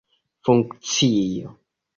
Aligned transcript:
funkcio 0.43 1.53